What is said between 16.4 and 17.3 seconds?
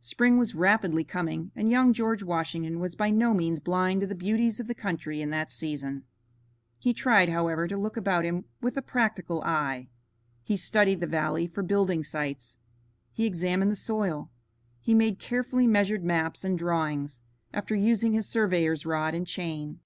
and drawings,